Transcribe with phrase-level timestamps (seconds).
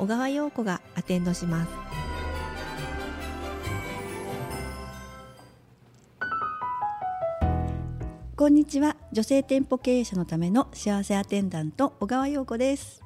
[0.00, 1.70] 小川陽子がアテンドします。
[8.34, 8.96] こんにちは。
[9.12, 13.02] 女性店舗経営者のための幸せアテンダント小川陽子です。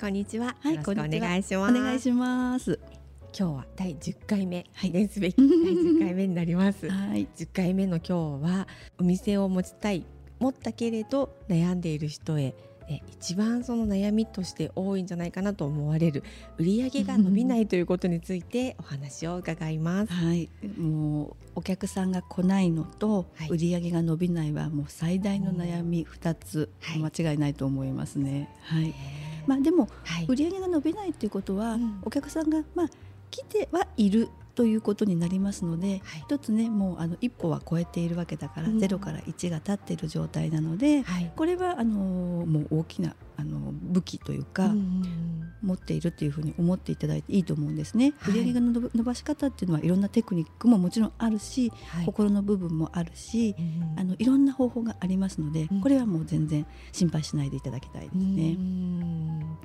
[0.00, 1.74] こんにちは、はいよろしくお願いしおます。
[1.74, 2.80] 願いします。
[3.38, 4.90] 今日は第10回目、はい。
[4.90, 5.36] 記念すべき。
[5.36, 6.88] 第10回目になります。
[6.88, 7.28] はい。
[7.36, 8.66] 10回目の今日は
[8.98, 10.06] お店を持ちたい
[10.38, 12.54] 持ったけれど悩んでいる人へ
[12.90, 16.24] え一番その悩みとして多いんじゃないかなと思われる
[16.58, 20.12] 売り上げが伸びないということについてお話を伺います。
[20.12, 23.48] はい、もうお客さんが来ないのと、はい。
[23.48, 26.98] 売り上げが伸びないはもう最大の悩み2つ、はい。
[26.98, 28.48] 間違いないと思いますね。
[28.62, 28.92] はい。
[29.46, 30.26] まあでもはい。
[30.26, 31.98] 売り上げが伸びないっていうことは、うん。
[32.02, 32.88] お客さんがまあ
[33.30, 34.28] 来てはいる
[34.60, 36.00] ということになりますので、はい。
[36.26, 38.78] 一つねもうあの一歩は超えているわけだから、うん。
[38.78, 41.32] ゼロから1が立っている状態なので、はい。
[41.34, 44.66] これはあのもう大きなあの武器というか。
[44.66, 48.14] うんうん持っているというふうに思っていただいていいと思うんですね。
[48.20, 48.32] はい。
[48.32, 48.60] 売り上げが
[48.94, 52.06] 伸ばし方っていうのはいろんなテクニックももちろんあるし、はい。
[52.06, 55.80] 心の部分もあるし、うんあのいろんな方法がありますので、うん。
[55.82, 58.52] これはもう全然心配しないでいただきたいですね。
[58.52, 59.58] うん。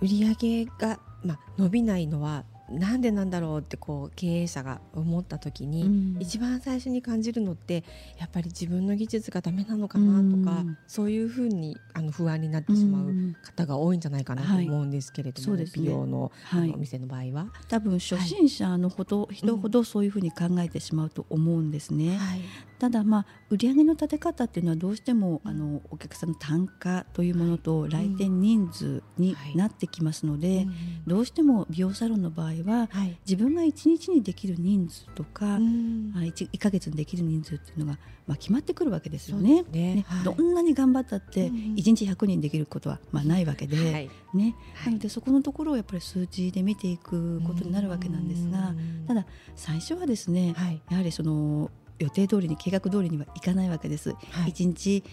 [0.00, 6.16] 売り上げが、まあ、伸びないのはなんでなんだろうってこう経営者が思った時に、うん。
[6.20, 7.84] 一番最初に感じるのって
[8.18, 10.78] やっぱり自分の技術がダメなのかなとか、うん。
[10.86, 13.36] そういうふうにあの不安になってしまううん。
[13.42, 16.70] 方が多いんじゃないかなと思うんですけれども、美容の,、はい。
[16.70, 17.52] お店の場合は。
[17.68, 22.16] 多分初心者のほど、人ほどそういうふうに考えてしまうと思うんですね。
[22.16, 22.40] はい
[22.78, 30.66] ただまあ売上の立て方っていうのはどうしてもあのお客さんの単価というものと来店人数になってきますので、
[31.06, 33.16] どうしても美容サロンの場合ははい。
[33.26, 36.12] 自分が1日にできる人数とか、うん。
[36.16, 39.64] あ 1, 1ヶ月にできる人数っていうのが、まあ、決まってくるわけですよね。
[39.70, 40.04] ね。
[40.24, 41.62] どんなに頑張ったってうんうん。
[41.74, 44.10] 1日100人できることはまあないわけで、はい。
[44.34, 44.54] ね。
[44.74, 44.86] はい。
[44.86, 49.04] なのでそこのところをやっぱり数字で見ていくことになるわけなんですがうん。
[49.06, 50.82] ただ最初はですね、はい。
[50.90, 54.10] やはりその予定通りに計画通りにはいかないわけです。
[54.10, 54.52] はい。
[54.52, 55.04] 1日、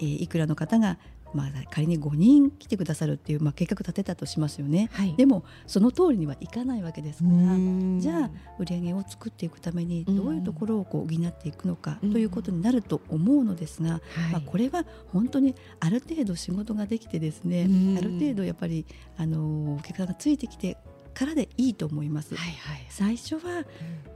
[0.00, 0.98] えーいくらの方が
[1.34, 5.14] まあ、仮に5人来てくださるっていう、まあ、計画立てたとしますよね、はい。
[5.16, 7.98] でもその通りにはいかないわけですから、うん。
[8.00, 10.16] じゃあ売り上げを作っていくためにうん。
[10.16, 12.12] どういうところをこう補っていくのかうん。
[12.12, 14.00] ということになると思うのですが、はい。
[14.32, 17.98] まあ、これは本当にある程度仕事ができてですね、うん。
[17.98, 20.76] ある程度やっぱりあのお客さんがついてきて
[21.14, 22.36] からでいいと思います。
[22.36, 22.86] はいはい。
[22.90, 23.64] 最初は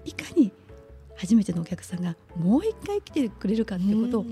[0.04, 0.52] いかに
[1.18, 4.30] 初めてのお客さんがもう一回来てくれるかっていうことを考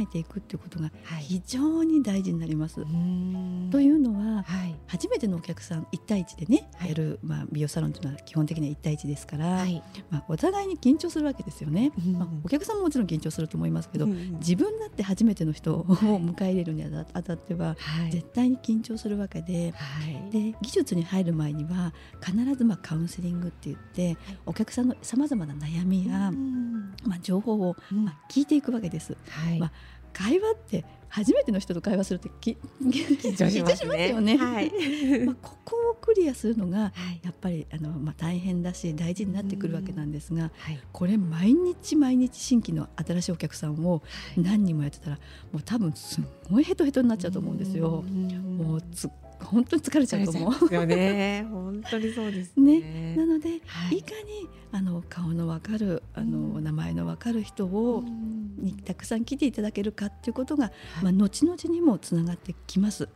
[0.00, 1.22] えていくっていうことがはい。
[1.22, 2.80] 非常に大事になります。
[2.80, 3.68] うん。
[3.70, 4.74] というのははい。
[4.86, 6.90] 初めてのお客さん1対1でね、はい。
[6.90, 9.82] やる、まあ、美容サロンというのは基本的には1対1ですから、はい。
[10.10, 18.10] まあ、お互いに緊張するわけですよね、うんまあ、お客さんももちろん緊張すると思いますけど、うん自分だって初めての人を迎え入れるにあたってははい。
[18.10, 19.72] 絶対に緊張するわけで。
[19.72, 20.30] はい。
[20.30, 21.92] で技術に入る前には
[22.24, 24.16] 必ずまあカウンセリングって言って、
[24.46, 26.94] お客さんのさまざまな悩みや、うん。
[27.04, 28.04] まあ、情報をうん。
[28.04, 29.16] まあ聞いていくわけです。
[29.28, 29.58] はい。
[29.58, 29.72] まあ
[30.12, 34.36] 会話って初めての人と会話するってき 緊張しますねよね。
[34.36, 34.70] はい。
[35.24, 37.20] まあここをクリアするのがはい。
[37.22, 40.80] やっぱりあの、まあ、大変だし大事になってくるわけなんですが、はい。
[40.92, 44.02] これ毎日毎日新規の新しいお客さんを
[44.36, 45.16] 何人もやってたら
[45.52, 46.20] もう多分す
[46.50, 48.02] ごいヘトヘトになっちゃうと思うんですよ。
[48.02, 49.08] もうつ
[49.44, 50.52] 本当に疲れちゃうと思う。
[50.52, 51.46] ですよね。
[51.50, 53.14] 本当にそうですね。
[53.16, 58.04] なので、はいい、かにあの顔のわかるあの、名前のわかる人を、
[58.58, 60.72] にたくさん来ていただけるかっていうことが、
[61.02, 63.08] まあ、後々にもつながってきます。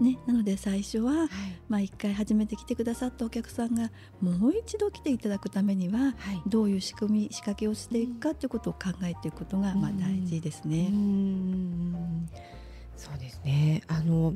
[0.00, 1.28] ね、なので最初は、
[1.68, 10.88] まあ、1回初めて来てくださったお客さんがもう一度来ていただくためにははいどういう仕組み仕掛けをしていくかっていうことを考えていくことが、まあ、大事ですね。
[10.90, 12.28] うん
[12.96, 13.82] そうですね。
[13.88, 14.34] あの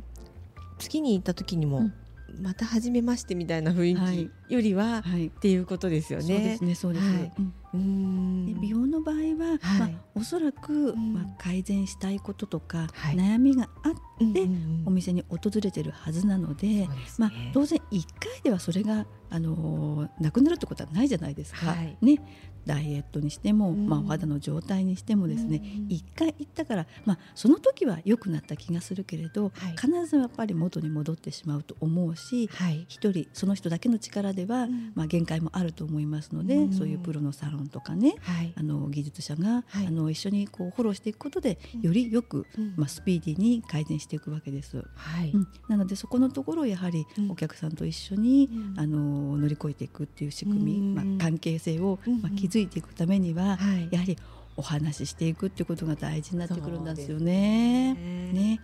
[0.78, 1.94] 月に行った時にも、うん。
[2.40, 6.24] また初めましてみたいな雰囲気、はいよりは、はい、っていうことですよね。
[6.24, 7.32] そうですねそうです、はい。
[7.74, 13.92] うん、で美容の場合は、はい、まあ、おそらく、まあ、改善したいこととか、悩みがあっ
[14.34, 14.48] て、
[14.84, 16.88] お店に訪れてるはずなので、ね、
[17.18, 21.74] まあ、当然1回ではそれがあのなくなるってことはないじゃないですか。
[22.00, 22.20] ね、
[22.66, 42.46] ダイエットにしても、まあ、お肌の状態にしてもですね、一回行ったから、まあ、その時は良くなった気がするけれど、はい、必ずやっぱり元に戻ってしまうと思うし、はい、一人その人だけの力では、まあ、限界もあると思いますので、そういうプロのサロンとかね、はい、あの技術者が、あの一緒にこうフォローしていくことでよりよく、
[42.76, 44.84] まあ、スピーディーに改善していくわけです。
[44.94, 45.32] はい。
[45.32, 53.58] うん、なのでそこのところをやはりお客さんと一緒に、あの乗り越えていくっていう仕組み、まあ、関係性を、まあ、築いていくためには、
[53.90, 54.16] やはり
[54.56, 57.94] お話ししていくっていうことが大事になってくるんですよね。
[57.94, 58.60] ね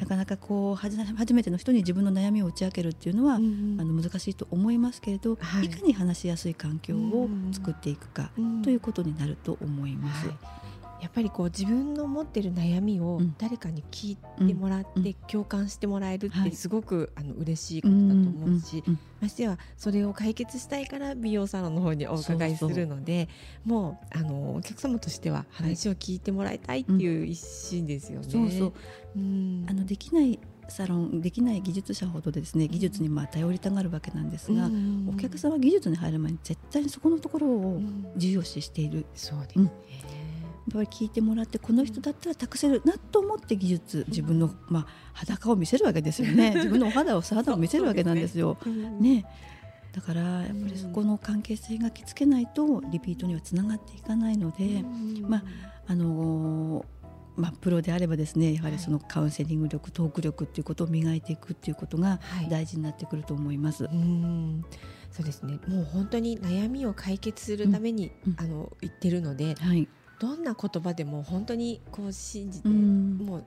[0.00, 8.30] なかなかこう初めての人に自分の悩みを打ち明けるっていうのは、うんあの難しいと思いますけれど、はい、いかに話しやすい環境を作っていくか
[8.62, 10.28] ということになると思います。
[10.28, 10.36] はい
[11.02, 14.16] やっぱりこう自分の持ってる悩みを誰かに聞い
[14.46, 18.84] てもらって共感してもらえるってすごくあの嬉しいことだと思うし
[19.20, 23.28] ましてはそれを解決したいから美容サロンの方にお伺いするので
[23.64, 28.26] もうあのお客様としては話を聞いてもらいたいっていう一心ですよね。
[28.30, 28.72] そうそう。
[29.16, 29.18] あ
[29.74, 30.38] のできない
[30.68, 34.70] サロンできない技術者ほどですね技術にまあ頼りたがるわけなんですが、
[35.12, 37.80] お客さんは技術に入る前に絶対にそこのところを
[38.16, 39.04] 重要視している。
[39.14, 39.70] そうですね、
[40.70, 46.52] ぱり聞いてもらってこの人だったら託せるなと思って技術自分の、まあ、裸を見せるわけですよね。
[46.56, 48.58] 自分のお肌を素肌を見せるわけなんですよ。
[49.00, 49.24] ね。
[49.92, 54.84] だからやっぱりそこの関係性が築けないとリピートにはつながっていかないので、
[55.20, 55.44] まあ
[55.86, 56.86] あの
[57.36, 63.84] まあ、プロであればですねやはりそのカウンセリング力、トーク力っていうことを磨いていくっていうことが大事になってくると思います。
[63.84, 64.64] はい、うん。
[65.10, 65.58] そうですね。
[65.66, 69.88] もう本当に悩みを解決するために、うん、あの言ってるので、はい、
[70.22, 73.44] どんな言葉でも本当にこう信じて、うん、もう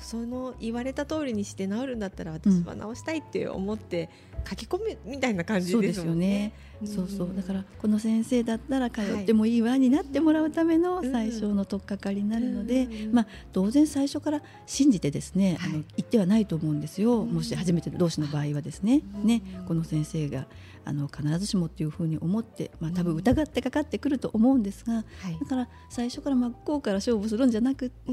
[0.00, 4.08] その言われた通りにして治るんだったら私は治したいって思って
[4.48, 6.52] 書き込むみたいな感じですよね。
[6.84, 7.30] そうそう。
[7.36, 20.46] だからこの先生だったら通ってもいいわになってもらうための最初の取っかかりになるので、まあ、当然最初から信じてですね、あの言ってはないと思うんですよ、もし初めての同士の場合はですね,、ねこの先生が
[20.84, 25.04] あの必ずしもっていうふうに思って、まあ、多分疑ってかかってくると思うんですが、
[25.40, 28.12] だから最初から真っ向から勝負するんじゃなくて、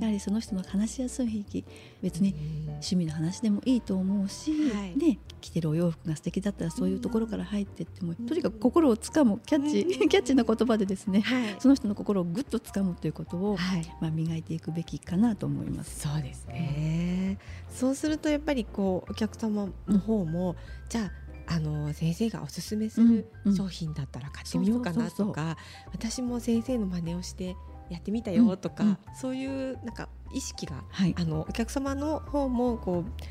[0.00, 1.64] やはりその人の話しやすい雰囲気
[2.02, 2.34] 別に
[2.66, 4.52] 趣味の話でもいいと思うし、
[4.96, 11.24] ね、着てるお洋服が素敵だったらそういうところから入っていっても、とにかく心をつかむキャッチ、 キャッチな言葉でですね、
[11.58, 13.56] その人の心をぐっとつかむということを、
[14.00, 16.00] まあ、磨いていくべきかなと思います。
[16.00, 17.38] そうですね、
[17.68, 20.56] そうするとやっぱりこうお客様の方も、
[20.88, 21.22] じゃあ
[21.54, 25.56] あの先生がおすすめする商品だったら買ってみようかなとか
[25.92, 27.56] 私も先生の真似をして
[27.90, 28.90] やってみたよとか、うん。
[28.90, 33.22] うん、そういうなんか意識が、はい、あのお客様の方もこう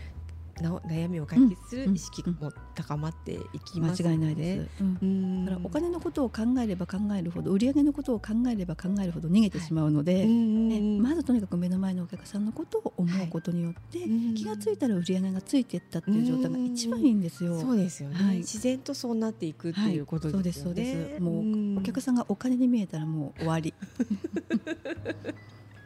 [0.61, 17.59] な悩みを解決する意識も高まっていきます、ね、間違いないです、うん、だからお金のことを考えれば考えるほど売上のことを考えれば考えるほど逃げてしまうので、はいね、まずとにかく目の前のお客さんのことを思うことによって、はい、気が付いたら売上がついていったっていう状態が一番いいんですよ。
[17.59, 20.65] そうですよね、はい、自然とそうなっていくっていうことですよね。
[20.65, 21.21] そうですそうです。
[21.21, 23.73] もうお客さんがお金に見えたらもう終わり。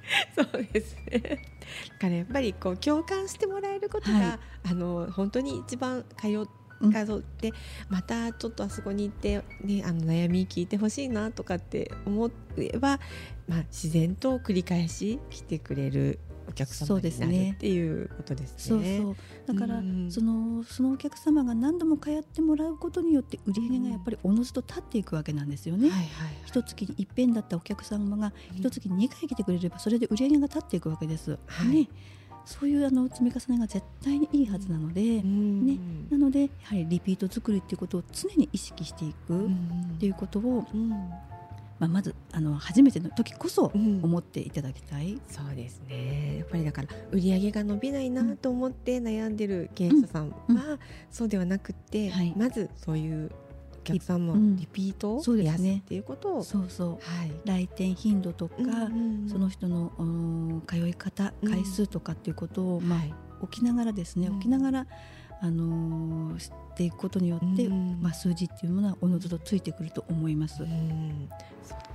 [0.35, 1.41] そうですね。
[1.99, 6.47] からやっぱりこう共感してもらえることが、はい、あの本当に一番通
[6.81, 7.53] 通って、
[7.89, 12.99] またちょっとあそこに行って、ね、あの悩み聞いてほしいなとかって思えば、
[13.47, 18.97] まあ、自然と繰り返し来てくれるお客様になるっていうことですね。
[18.99, 19.21] そうそ
[19.53, 19.55] う。
[19.55, 25.89] だから、うん、そのそのお客様が何度も通ってもらうことによって売り上げがやっぱりおのずと立っていくわけなんですよね。
[26.45, 31.37] 一、月に一遍だったお客様が一月に2回来てくれればそれで売り上げが立っていくわけです。
[31.45, 31.89] はい、ね。
[32.45, 35.79] そういうあの積み重ねが絶対にいいはずなので、ね、
[36.11, 39.49] なのでやはりリピート作りっていうことを常に意識していくっ
[39.99, 40.63] ていうことを、
[41.79, 46.37] まあ、まずあの初めての時こそ思っていただきたい、うん、そうですね。
[46.39, 50.79] やっぱりだから売り上げが伸びないなと思って悩んでる経営者さんは、
[51.11, 53.31] そうではなくて、はい、まずそういう
[53.81, 58.55] お客さんのリピートを増やすっていうことを、そうそう、はい、来店頻度とか、
[59.27, 62.99] その人の通い方回数とかっていうことを、まあ、
[63.41, 64.87] 置きながらですね、置きながら
[65.41, 70.57] あのー、していくことによって、まあ、数字っていうものはおのずとついてくると思います。
[70.57, 70.73] そうで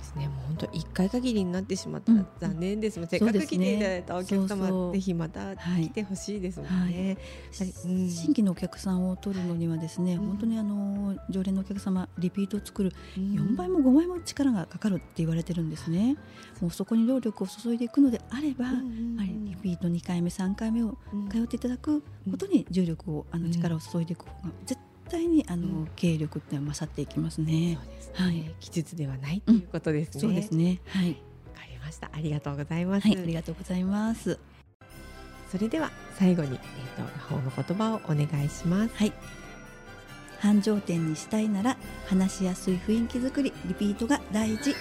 [0.11, 0.27] ですね。
[0.27, 2.13] もう本当一回限りになってしまった。
[2.13, 2.99] ら残念です。
[2.99, 3.03] もん。
[3.05, 7.17] うん、せっかく来ていただいたお客様、そうぜひまた来てほしいですもんね。
[7.51, 16.17] 新規のお客さんを取るのにはですね、うん、本当にあの常連のお客様リピートを作る4倍も5倍も力がかかるって言われてるんですね。
[16.59, 20.97] もうそこに労力を注いでいくのであれば、リピート2回目3回目を
[21.29, 27.77] 通っていただくことに重力をあの力を注いでいく方が絶対にあの経営力って勝っていきますね。
[28.13, 30.21] はい、技術ではないということですね。
[30.21, 30.79] そうですね。
[30.87, 31.09] はい。
[31.09, 31.15] わ
[31.59, 32.09] かりました。
[32.13, 33.07] ありがとうございます。
[33.07, 34.39] はい、ありがとうございます。
[35.51, 38.95] それでは最後にえっ、ー、と魔法の言葉をお願いします。
[38.95, 39.13] はい。
[40.39, 41.77] 繁盛店にしたいなら
[42.07, 44.73] 話しやすい雰囲気作りリピートが大事。